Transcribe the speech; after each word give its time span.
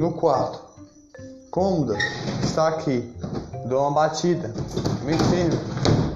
No 0.00 0.12
quarto. 0.14 0.58
Cômoda 1.50 1.94
está 2.42 2.68
aqui. 2.68 3.14
Dou 3.66 3.82
uma 3.82 3.90
batida. 3.90 4.48
Me. 5.04 5.12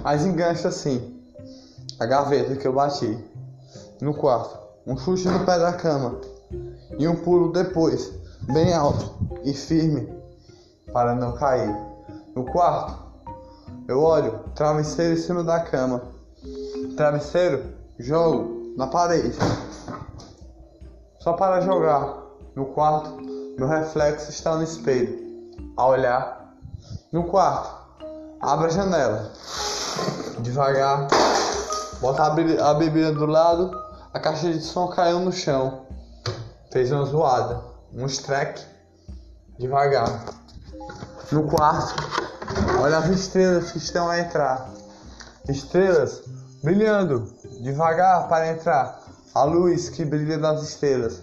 Mas 0.02 0.24
engancha 0.24 0.68
assim. 0.68 1.22
A 2.00 2.06
gaveta 2.06 2.56
que 2.56 2.66
eu 2.66 2.72
bati. 2.72 3.22
No 4.00 4.14
quarto. 4.14 4.58
Um 4.86 4.96
chute 4.96 5.28
no 5.28 5.44
pé 5.44 5.58
da 5.58 5.74
cama. 5.74 6.18
E 6.98 7.06
um 7.06 7.14
pulo 7.14 7.52
depois. 7.52 8.10
Bem 8.54 8.72
alto 8.72 9.18
e 9.44 9.52
firme. 9.52 10.08
Para 10.90 11.14
não 11.14 11.32
cair. 11.32 11.76
No 12.34 12.46
quarto. 12.46 12.96
Eu 13.86 14.00
olho. 14.00 14.46
Travesseiro 14.54 15.12
em 15.12 15.20
cima 15.20 15.44
da 15.44 15.60
cama. 15.60 16.00
Travesseiro. 16.96 17.62
Jogo 17.98 18.72
na 18.78 18.86
parede. 18.86 19.36
Só 21.18 21.34
para 21.34 21.60
jogar. 21.60 22.24
No 22.56 22.64
quarto. 22.64 23.33
Meu 23.56 23.68
reflexo 23.68 24.30
está 24.30 24.56
no 24.56 24.64
espelho 24.64 25.16
a 25.76 25.86
olhar 25.86 26.54
no 27.12 27.22
quarto. 27.24 27.72
Abre 28.40 28.66
a 28.66 28.70
janela. 28.70 29.32
Devagar. 30.40 31.06
Bota 32.00 32.24
a 32.24 32.74
bebida 32.74 33.12
do 33.12 33.26
lado. 33.26 33.70
A 34.12 34.18
caixa 34.18 34.52
de 34.52 34.60
som 34.60 34.88
caiu 34.88 35.20
no 35.20 35.32
chão. 35.32 35.86
Fez 36.72 36.90
uma 36.90 37.04
zoada. 37.04 37.62
Um 37.92 38.06
streck. 38.06 38.60
Devagar. 39.56 40.24
No 41.30 41.44
quarto. 41.44 41.94
Olha 42.80 42.98
as 42.98 43.06
estrelas 43.06 43.70
que 43.70 43.78
estão 43.78 44.10
a 44.10 44.18
entrar. 44.18 44.68
Estrelas 45.48 46.24
brilhando. 46.60 47.32
Devagar 47.60 48.28
para 48.28 48.48
entrar. 48.50 49.00
A 49.32 49.44
luz 49.44 49.90
que 49.90 50.04
brilha 50.04 50.38
das 50.38 50.60
estrelas. 50.64 51.22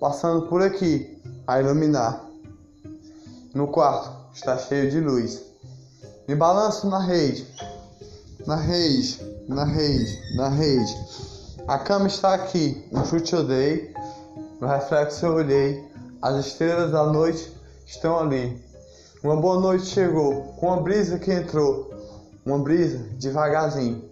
Passando 0.00 0.48
por 0.48 0.60
aqui 0.60 1.17
a 1.48 1.58
iluminar. 1.62 2.28
No 3.54 3.68
quarto 3.68 4.34
está 4.34 4.58
cheio 4.58 4.90
de 4.90 5.00
luz. 5.00 5.42
Me 6.28 6.34
balanço 6.34 6.86
na 6.90 7.00
rede, 7.00 7.48
na 8.46 8.54
rede, 8.54 9.18
na 9.48 9.64
rede, 9.64 10.36
na 10.36 10.50
rede. 10.50 10.94
A 11.66 11.78
cama 11.78 12.06
está 12.06 12.34
aqui, 12.34 12.86
um 12.92 13.02
chute 13.02 13.32
eu 13.32 13.44
dei, 13.44 13.94
no 14.60 14.68
reflexo 14.68 15.24
eu 15.24 15.36
olhei, 15.36 15.82
as 16.20 16.36
estrelas 16.44 16.92
da 16.92 17.04
noite 17.04 17.50
estão 17.86 18.18
ali. 18.18 18.62
Uma 19.24 19.36
boa 19.36 19.58
noite 19.58 19.86
chegou, 19.86 20.52
com 20.58 20.66
uma 20.66 20.82
brisa 20.82 21.18
que 21.18 21.32
entrou, 21.32 21.90
uma 22.44 22.58
brisa 22.58 22.98
devagarzinho, 23.18 24.04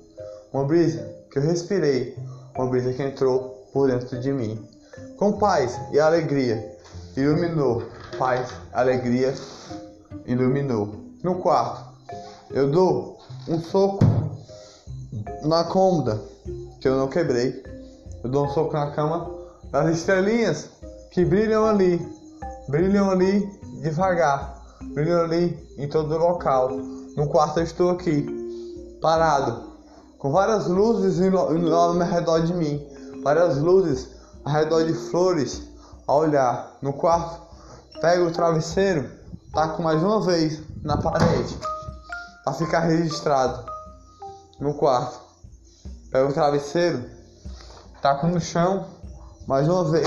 uma 0.54 0.64
brisa 0.64 1.06
que 1.30 1.38
eu 1.38 1.42
respirei, 1.42 2.16
uma 2.56 2.66
brisa 2.66 2.94
que 2.94 3.02
entrou 3.02 3.68
por 3.74 3.88
dentro 3.88 4.18
de 4.18 4.32
mim. 4.32 4.66
Com 5.18 5.32
paz 5.32 5.78
e 5.92 6.00
alegria, 6.00 6.75
iluminou 7.16 7.82
paz, 8.18 8.50
alegria 8.72 9.34
iluminou. 10.26 10.94
No 11.22 11.36
quarto, 11.36 11.84
eu 12.50 12.70
dou 12.70 13.18
um 13.48 13.60
soco 13.60 14.04
na 15.42 15.64
cômoda 15.64 16.20
que 16.80 16.88
eu 16.88 16.96
não 16.96 17.08
quebrei. 17.08 17.62
Eu 18.22 18.30
dou 18.30 18.46
um 18.46 18.48
soco 18.50 18.72
na 18.72 18.90
cama 18.90 19.30
das 19.70 19.96
estrelinhas 19.96 20.70
que 21.10 21.24
brilham 21.24 21.64
ali, 21.64 22.06
brilham 22.68 23.10
ali 23.10 23.48
devagar, 23.82 24.62
brilham 24.92 25.22
ali 25.22 25.58
em 25.78 25.88
todo 25.88 26.14
o 26.14 26.18
local. 26.18 26.70
No 27.16 27.28
quarto 27.28 27.60
eu 27.60 27.64
estou 27.64 27.90
aqui, 27.90 28.26
parado, 29.00 29.70
com 30.18 30.30
várias 30.30 30.66
luzes 30.66 31.20
ao 31.32 31.92
redor 31.98 32.40
de 32.40 32.52
mim, 32.52 32.86
várias 33.22 33.58
luzes 33.58 34.10
ao 34.44 34.52
redor 34.52 34.84
de 34.84 34.92
flores 34.92 35.62
a 36.06 36.14
olhar. 36.14 36.76
No 36.80 36.92
quarto 36.92 37.46
Pega 38.00 38.22
o 38.22 38.30
travesseiro, 38.30 39.10
taco 39.54 39.82
mais 39.82 40.02
uma 40.02 40.20
vez 40.20 40.60
na 40.82 40.98
parede 40.98 41.58
para 42.44 42.52
ficar 42.52 42.80
registrado 42.80 43.64
no 44.60 44.74
quarto. 44.74 45.18
Pega 46.10 46.28
o 46.28 46.32
travesseiro, 46.32 47.02
taco 48.02 48.26
no 48.26 48.38
chão 48.38 48.86
mais 49.46 49.66
uma 49.66 49.84
vez 49.84 50.06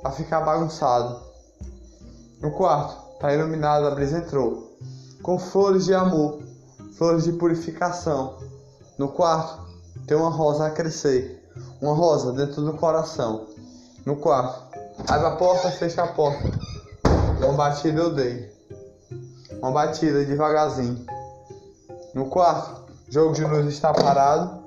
para 0.00 0.12
ficar 0.12 0.40
bagunçado. 0.40 1.20
No 2.40 2.52
quarto, 2.52 3.18
tá 3.20 3.34
iluminado, 3.34 3.86
a 3.86 3.90
brisa 3.90 4.18
entrou 4.18 4.78
com 5.22 5.38
flores 5.38 5.84
de 5.84 5.94
amor, 5.94 6.40
flores 6.96 7.24
de 7.24 7.32
purificação. 7.32 8.38
No 8.96 9.08
quarto, 9.08 9.60
tem 10.06 10.16
uma 10.16 10.30
rosa 10.30 10.66
a 10.66 10.70
crescer, 10.70 11.46
uma 11.82 11.92
rosa 11.92 12.32
dentro 12.32 12.62
do 12.62 12.72
coração. 12.72 13.46
No 14.06 14.14
quarto, 14.14 14.66
Abre 15.08 15.26
a 15.26 15.30
porta, 15.32 15.70
fecha 15.72 16.04
a 16.04 16.06
porta. 16.06 16.48
Uma 17.40 17.52
batida 17.52 18.00
eu 18.00 18.14
dei. 18.14 18.50
Uma 19.58 19.70
batida 19.72 20.24
devagarzinho. 20.24 21.04
No 22.14 22.26
quarto, 22.26 22.92
jogo 23.08 23.34
de 23.34 23.44
luz 23.44 23.66
está 23.66 23.92
parado. 23.92 24.64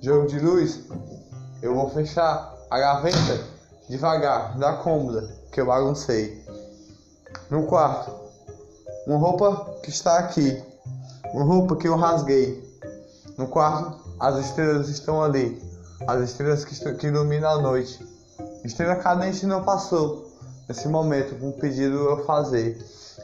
Jogo 0.00 0.26
de 0.26 0.40
luz, 0.40 0.80
eu 1.60 1.74
vou 1.74 1.90
fechar 1.90 2.56
a 2.70 2.78
gaveta 2.78 3.44
devagar 3.88 4.58
da 4.58 4.78
cômoda 4.78 5.28
que 5.52 5.60
eu 5.60 5.66
baguncei. 5.66 6.42
No 7.50 7.66
quarto, 7.66 8.10
uma 9.06 9.18
roupa 9.18 9.78
que 9.82 9.90
está 9.90 10.18
aqui. 10.18 10.62
Uma 11.32 11.44
roupa 11.44 11.76
que 11.76 11.86
eu 11.86 11.96
rasguei. 11.96 12.62
No 13.36 13.46
quarto, 13.46 13.98
as 14.18 14.36
estrelas 14.38 14.88
estão 14.88 15.22
ali. 15.22 15.62
As 16.06 16.20
estrelas 16.22 16.64
que, 16.64 16.94
que 16.94 17.06
iluminam 17.06 17.50
a 17.50 17.58
noite. 17.62 18.11
Estrela 18.64 18.96
cadente 18.96 19.44
não 19.46 19.64
passou. 19.64 20.30
Nesse 20.68 20.88
momento, 20.88 21.34
um 21.44 21.52
pedido 21.52 21.96
eu 21.96 22.24
fazer. 22.24 22.78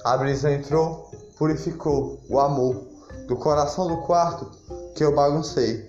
A 0.04 0.16
brisa 0.16 0.53
entrou, 0.53 1.10
purificou 1.38 2.21
o 2.28 2.41
amor 2.41 2.84
do 3.26 3.37
coração 3.37 3.87
do 3.87 3.98
quarto 3.98 4.50
que 4.94 5.04
eu 5.04 5.15
baguncei. 5.15 5.88